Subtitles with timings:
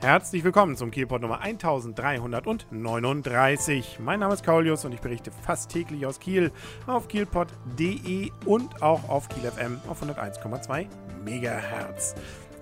[0.00, 3.98] Herzlich willkommen zum Kielpot Nummer 1339.
[3.98, 6.52] Mein Name ist Kaulius und ich berichte fast täglich aus Kiel
[6.86, 10.88] auf kielpot.de und auch auf Kiel FM auf 101,2
[11.24, 12.14] Megahertz.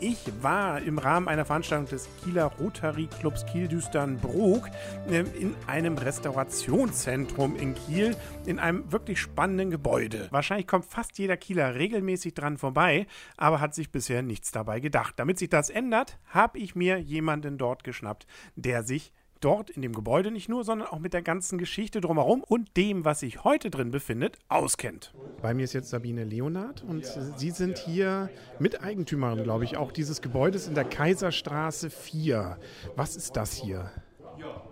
[0.06, 4.68] Ich war im Rahmen einer Veranstaltung des Kieler Rotary Clubs Kiel-Düstern-Brug
[5.08, 8.14] ähm, in einem Restaurationszentrum in Kiel
[8.44, 10.28] in einem wirklich spannenden Gebäude.
[10.30, 13.06] Wahrscheinlich kommt fast jeder Kieler regelmäßig dran vorbei,
[13.38, 15.14] aber hat sich bisher nichts dabei gedacht.
[15.16, 18.26] Damit sich das ändert, habe ich mir jemanden dort geschnappt,
[18.56, 19.10] der sich
[19.44, 23.04] dort in dem Gebäude nicht nur, sondern auch mit der ganzen Geschichte drumherum und dem,
[23.04, 25.12] was sich heute drin befindet, auskennt.
[25.42, 27.04] Bei mir ist jetzt Sabine Leonard und
[27.36, 32.58] Sie sind hier Miteigentümerin, glaube ich, auch dieses Gebäudes in der Kaiserstraße 4.
[32.96, 33.90] Was ist das hier?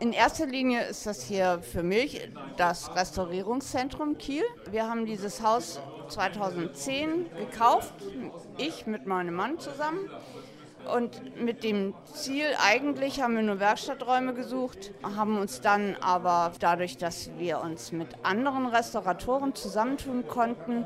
[0.00, 4.42] In erster Linie ist das hier für mich das Restaurierungszentrum Kiel.
[4.70, 7.94] Wir haben dieses Haus 2010 gekauft,
[8.58, 10.10] ich mit meinem Mann zusammen.
[10.90, 16.96] Und mit dem Ziel, eigentlich haben wir nur Werkstatträume gesucht, haben uns dann aber dadurch,
[16.96, 20.84] dass wir uns mit anderen Restauratoren zusammentun konnten,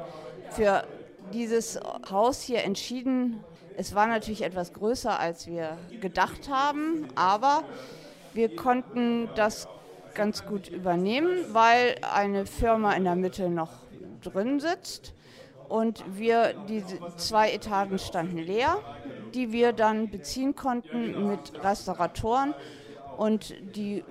[0.51, 0.85] für
[1.33, 3.43] dieses Haus hier entschieden.
[3.77, 7.65] Es war natürlich etwas größer, als wir gedacht haben, aber
[8.33, 9.67] wir konnten das
[10.15, 13.73] ganz gut übernehmen, weil eine Firma in der Mitte noch
[14.23, 15.15] drin sitzt
[15.69, 18.79] und wir, diese zwei Etagen standen leer,
[19.37, 22.55] die wir dann beziehen konnten mit Restauratoren.
[23.17, 24.05] Und die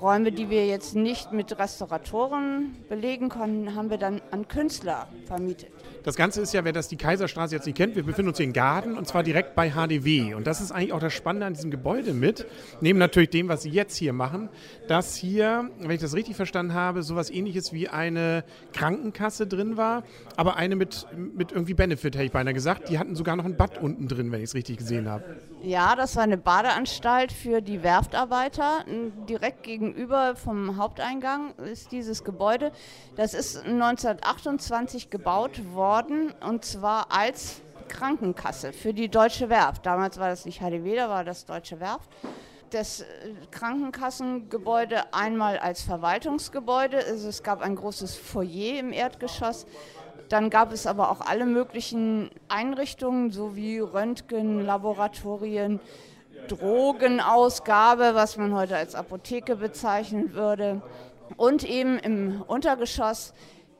[0.00, 5.72] Räume, die wir jetzt nicht mit Restauratoren belegen konnten, haben wir dann an Künstler vermietet.
[6.04, 8.44] Das Ganze ist ja, wer das die Kaiserstraße jetzt nicht kennt, wir befinden uns hier
[8.44, 10.34] in Garden und zwar direkt bei HDW.
[10.34, 12.44] Und das ist eigentlich auch das Spannende an diesem Gebäude mit,
[12.82, 14.50] neben natürlich dem, was Sie jetzt hier machen,
[14.86, 18.44] dass hier, wenn ich das richtig verstanden habe, sowas ähnliches wie eine
[18.74, 20.02] Krankenkasse drin war,
[20.36, 22.90] aber eine mit, mit irgendwie Benefit, hätte ich beinahe gesagt.
[22.90, 25.24] Die hatten sogar noch ein Bad unten drin, wenn ich es richtig gesehen habe.
[25.62, 28.84] Ja, das war eine Badeanstalt für die Werftarbeiter.
[29.26, 32.72] Direkt gegenüber vom Haupteingang ist dieses Gebäude.
[33.16, 39.86] Das ist 1928 gebaut worden worden und zwar als Krankenkasse für die Deutsche Werft.
[39.86, 42.10] Damals war das nicht HDW, da war das Deutsche Werft.
[42.70, 43.04] Das äh,
[43.52, 46.96] Krankenkassengebäude einmal als Verwaltungsgebäude.
[46.96, 49.66] Es gab ein großes Foyer im Erdgeschoss.
[50.28, 55.78] Dann gab es aber auch alle möglichen Einrichtungen, sowie Röntgen, Laboratorien,
[56.48, 60.82] Drogenausgabe, was man heute als Apotheke bezeichnen würde.
[61.36, 63.32] Und eben im Untergeschoss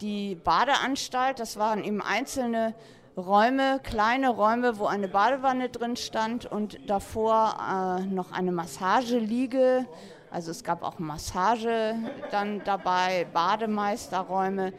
[0.04, 1.40] die Badeanstalt.
[1.40, 2.74] Das waren eben einzelne
[3.16, 9.86] Räume, kleine Räume, wo eine Badewanne drin stand und davor äh, noch eine Massageliege.
[10.30, 11.94] Also es gab auch Massage
[12.30, 14.74] dann dabei, Bademeisterräume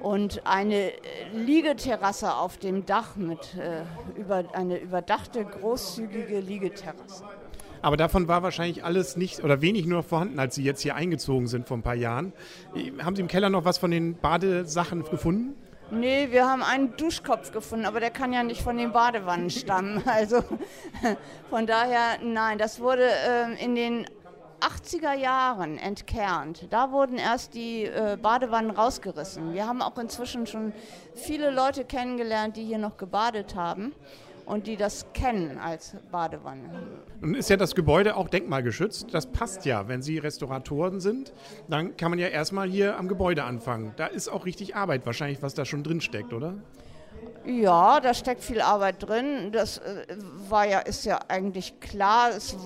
[0.00, 0.92] und eine
[1.34, 3.82] Liegeterrasse auf dem Dach mit äh,
[4.18, 7.24] über, eine überdachte großzügige Liegeterrasse.
[7.82, 11.48] Aber davon war wahrscheinlich alles nicht oder wenig nur vorhanden, als Sie jetzt hier eingezogen
[11.48, 12.32] sind vor ein paar Jahren.
[13.02, 15.56] Haben Sie im Keller noch was von den Badesachen gefunden?
[15.90, 20.02] Nee, wir haben einen Duschkopf gefunden, aber der kann ja nicht von den Badewannen stammen.
[20.06, 20.42] Also
[21.50, 24.06] von daher, nein, das wurde äh, in den
[24.60, 26.68] 80er Jahren entkernt.
[26.70, 29.54] Da wurden erst die äh, Badewannen rausgerissen.
[29.54, 30.72] Wir haben auch inzwischen schon
[31.14, 33.92] viele Leute kennengelernt, die hier noch gebadet haben
[34.46, 36.70] und die das kennen als Badewanne.
[37.20, 39.12] Nun ist ja das Gebäude auch denkmalgeschützt.
[39.12, 39.88] Das passt ja.
[39.88, 41.32] Wenn Sie Restauratoren sind,
[41.68, 43.92] dann kann man ja erstmal hier am Gebäude anfangen.
[43.96, 46.54] Da ist auch richtig Arbeit wahrscheinlich, was da schon drin steckt, oder?
[47.44, 49.50] Ja, da steckt viel Arbeit drin.
[49.52, 50.06] Das äh,
[50.48, 52.30] war ja, ist ja eigentlich klar.
[52.30, 52.56] Es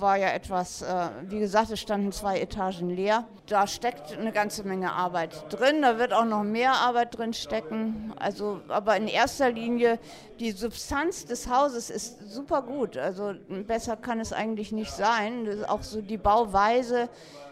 [0.00, 3.24] war ja etwas, äh, wie gesagt, es standen zwei Etagen leer.
[3.46, 5.82] Da steckt eine ganze Menge Arbeit drin.
[5.82, 8.12] Da wird auch noch mehr Arbeit drin stecken.
[8.18, 9.98] Also, aber in erster Linie
[10.38, 12.96] die Substanz des Hauses ist super gut.
[12.96, 13.34] Also
[13.66, 15.64] besser kann es eigentlich nicht sein.
[15.66, 17.08] auch so die Bauweise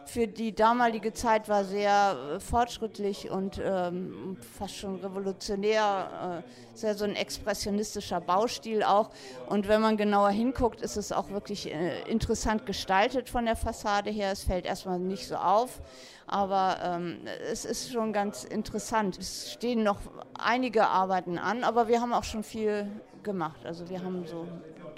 [0.08, 6.42] für die damalige Zeit war sehr äh, fortschrittlich und ähm, fast schon revolutionär.
[6.44, 9.10] Äh, sehr so ein expressionistischer Baustil auch.
[9.48, 14.10] Und wenn man genauer hinguckt, ist es auch wirklich äh, interessant gestaltet von der Fassade
[14.10, 14.32] her.
[14.32, 15.80] Es fällt erstmal nicht so auf.
[16.26, 19.18] Aber ähm, es ist schon ganz interessant.
[19.18, 19.98] Es stehen noch
[20.38, 22.86] einige Arbeiten an, aber wir haben auch schon viel
[23.22, 23.64] gemacht.
[23.64, 24.46] Also wir haben so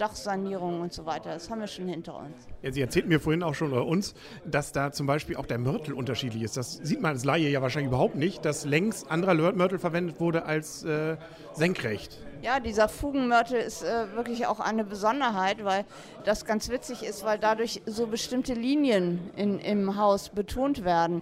[0.00, 1.34] Dachsanierung und so weiter.
[1.34, 2.34] Das haben wir schon hinter uns.
[2.62, 4.14] Ja, Sie erzählten mir vorhin auch schon oder uns,
[4.44, 6.56] dass da zum Beispiel auch der Mörtel unterschiedlich ist.
[6.56, 10.44] Das sieht man als Laie ja wahrscheinlich überhaupt nicht, dass längs anderer Mörtel verwendet wurde
[10.44, 11.16] als äh,
[11.52, 12.18] senkrecht.
[12.42, 15.84] Ja, dieser Fugenmörtel ist äh, wirklich auch eine Besonderheit, weil
[16.24, 21.20] das ganz witzig ist, weil dadurch so bestimmte Linien in, im Haus betont werden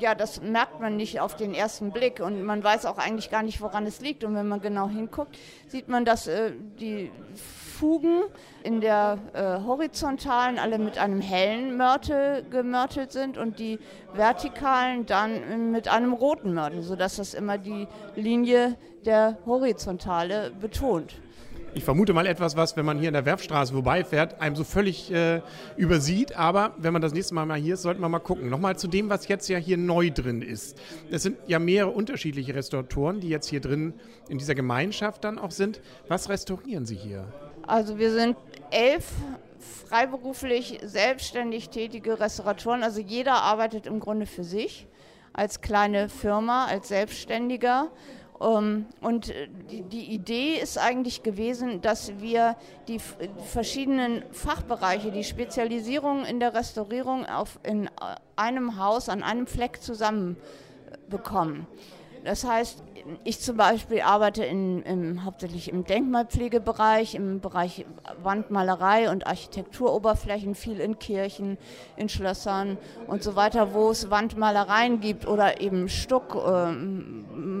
[0.00, 3.42] ja, das merkt man nicht auf den ersten Blick und man weiß auch eigentlich gar
[3.42, 4.24] nicht, woran es liegt.
[4.24, 5.36] Und wenn man genau hinguckt,
[5.68, 7.10] sieht man, dass äh, die
[7.74, 8.22] Fugen
[8.62, 13.78] in der äh, horizontalen alle mit einem hellen Mörtel gemörtelt sind und die
[14.14, 21.16] vertikalen dann mit einem roten Mörtel, sodass das immer die Linie der Horizontale betont.
[21.76, 25.12] Ich vermute mal etwas, was, wenn man hier in der Werfstraße vorbeifährt, einem so völlig
[25.12, 25.40] äh,
[25.76, 26.36] übersieht.
[26.36, 28.48] Aber wenn man das nächste Mal mal hier ist, sollten wir mal gucken.
[28.48, 30.78] Nochmal zu dem, was jetzt ja hier neu drin ist.
[31.10, 33.94] Es sind ja mehrere unterschiedliche Restauratoren, die jetzt hier drin
[34.28, 35.80] in dieser Gemeinschaft dann auch sind.
[36.06, 37.26] Was restaurieren Sie hier?
[37.66, 38.36] Also wir sind
[38.70, 39.10] elf
[39.88, 42.82] freiberuflich selbstständig tätige Restauratoren.
[42.82, 44.86] Also jeder arbeitet im Grunde für sich
[45.32, 47.90] als kleine Firma, als Selbstständiger.
[48.40, 52.56] Ähm, und äh, die Idee ist eigentlich gewesen, dass wir
[52.88, 57.90] die verschiedenen Fachbereiche, die Spezialisierung in der Restaurierung auf in äh,
[58.36, 61.66] einem Haus, an einem Fleck zusammenbekommen.
[62.24, 62.82] Das heißt,
[63.22, 67.84] ich zum Beispiel arbeite in, im, hauptsächlich im Denkmalpflegebereich, im Bereich
[68.22, 71.58] Wandmalerei und Architekturoberflächen, viel in Kirchen,
[71.96, 72.78] in Schlössern
[73.08, 76.72] und so weiter, wo es Wandmalereien gibt oder eben Stuck, äh,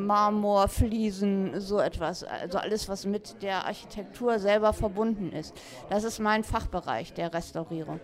[0.06, 2.24] Marmor, Fliesen, so etwas.
[2.24, 5.54] Also alles, was mit der Architektur selber verbunden ist.
[5.90, 8.00] Das ist mein Fachbereich der Restaurierung.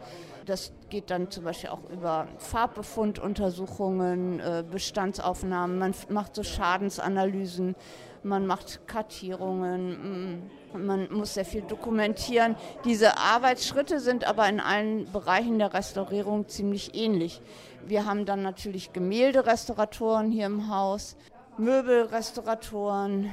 [0.46, 7.76] Das geht dann zum Beispiel auch über Farbbefunduntersuchungen, äh, Bestandsaufnahmen, man macht so Schadensanalysen,
[8.22, 10.42] man macht Kartierungen,
[10.74, 12.56] mm, man muss sehr viel dokumentieren.
[12.84, 17.40] Diese Arbeitsschritte sind aber in allen Bereichen der Restaurierung ziemlich ähnlich.
[17.86, 21.16] Wir haben dann natürlich Gemälderestauratoren hier im Haus,
[21.60, 23.30] Möbelrestauratoren,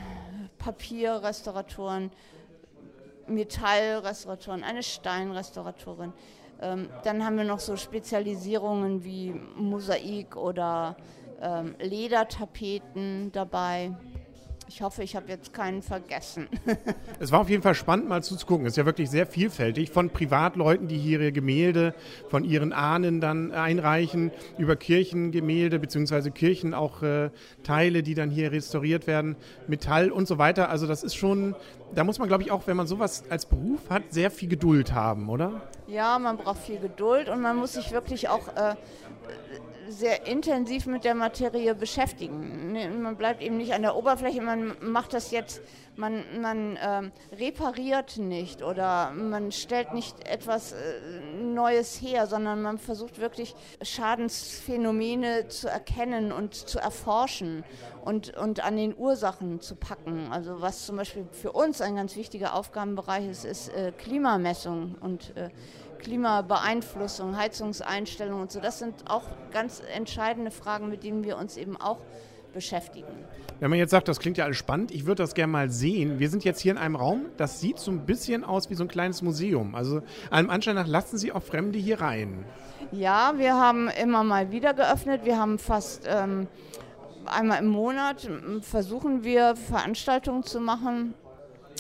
[0.58, 2.12] Papierrestauratoren,
[3.26, 6.12] Metallrestauratoren, eine Steinrestauratorin.
[6.62, 10.98] Ähm, dann haben wir noch so Spezialisierungen wie Mosaik oder
[11.42, 13.96] ähm, Ledertapeten dabei.
[14.70, 16.48] Ich hoffe, ich habe jetzt keinen vergessen.
[17.20, 18.66] es war auf jeden Fall spannend, mal zuzugucken.
[18.66, 19.92] Es ist ja wirklich sehr vielfältig.
[19.92, 21.94] Von Privatleuten, die hier ihre Gemälde
[22.30, 26.32] von ihren Ahnen dann einreichen, über Kirchengemälde bzw.
[26.32, 27.30] Kirchen auch äh,
[27.64, 29.38] Teile, die dann hier restauriert werden,
[29.68, 30.70] Metall und so weiter.
[30.70, 31.56] Also das ist schon,
[31.96, 34.94] da muss man, glaube ich, auch, wenn man sowas als Beruf hat, sehr viel Geduld
[34.94, 35.62] haben, oder?
[35.88, 38.76] Ja, man braucht viel Geduld und man muss sich wirklich auch äh,
[39.88, 42.72] sehr intensiv mit der Materie beschäftigen.
[42.72, 45.62] Ne, man bleibt eben nicht an der Oberfläche, man macht das jetzt,
[45.96, 50.76] man, man ähm, repariert nicht oder man stellt nicht etwas äh,
[51.42, 57.64] Neues her, sondern man versucht wirklich Schadensphänomene zu erkennen und zu erforschen
[58.06, 60.28] und, und an den Ursachen zu packen.
[60.32, 65.36] Also was zum Beispiel für uns ein ganz wichtiger Aufgabenbereich ist, ist äh, Klimamessung und
[65.36, 65.50] äh,
[65.98, 68.60] Klimabeeinflussung, Heizungseinstellung und so.
[68.60, 72.00] Das sind auch ganz entscheidende Fragen, mit denen wir uns eben auch
[72.54, 73.08] beschäftigen.
[73.60, 76.20] Wenn man jetzt sagt, das klingt ja alles spannend, ich würde das gerne mal sehen.
[76.20, 78.84] Wir sind jetzt hier in einem Raum, das sieht so ein bisschen aus wie so
[78.84, 79.76] ein kleines Museum.
[79.76, 82.46] Also allem Anschein nach lassen Sie auch Fremde hier rein.
[82.92, 85.26] Ja, wir haben immer mal wieder geöffnet.
[85.26, 86.48] Wir haben fast ähm,
[87.26, 88.30] einmal im Monat
[88.62, 91.14] versuchen wir Veranstaltungen zu machen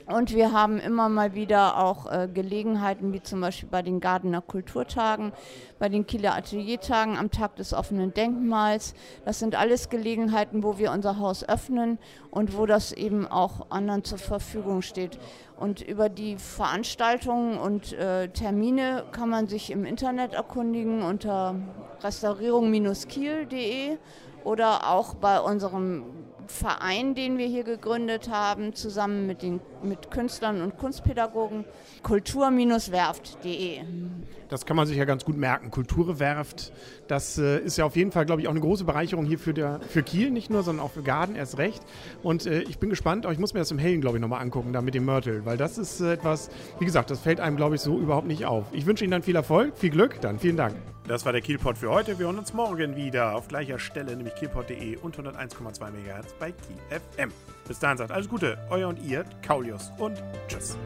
[0.07, 4.41] und wir haben immer mal wieder auch äh, Gelegenheiten, wie zum Beispiel bei den Gardener
[4.41, 5.33] Kulturtagen,
[5.79, 8.93] bei den Kieler Ateliertagen am Tag des offenen Denkmals.
[9.25, 11.99] Das sind alles Gelegenheiten, wo wir unser Haus öffnen
[12.31, 15.19] und wo das eben auch anderen zur Verfügung steht.
[15.57, 21.55] Und über die Veranstaltungen und äh, Termine kann man sich im Internet erkundigen unter
[22.01, 23.97] restaurierung-kiel.de
[24.45, 26.05] oder auch bei unserem
[26.47, 31.65] Verein, den wir hier gegründet haben, zusammen mit, den, mit Künstlern und Kunstpädagogen,
[32.03, 33.79] kultur-werft.de.
[34.49, 35.71] Das kann man sich ja ganz gut merken.
[35.71, 36.71] Kulturwerft,
[37.07, 39.53] das äh, ist ja auf jeden Fall, glaube ich, auch eine große Bereicherung hier für,
[39.53, 41.81] der, für Kiel, nicht nur, sondern auch für Garden erst recht.
[42.23, 44.41] Und äh, ich bin gespannt, aber ich muss mir das im Hellen, glaube ich, nochmal
[44.41, 47.57] angucken, da mit dem Mörtel, weil das ist äh, etwas, wie gesagt, das fällt einem,
[47.57, 48.65] glaube ich, so überhaupt nicht auf.
[48.71, 50.75] Ich wünsche Ihnen dann viel Erfolg, viel Glück, dann vielen Dank.
[51.07, 52.19] Das war der Kielpot für heute.
[52.19, 56.77] Wir hören uns morgen wieder auf gleicher Stelle, nämlich kielpot.de und 101,2 MHz bei Kiel
[56.89, 57.31] FM.
[57.67, 60.77] Bis dahin sagt alles Gute, euer und ihr, Kaulius und tschüss.